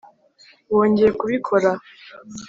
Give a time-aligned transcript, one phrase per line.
[0.73, 1.71] wongeye kubikora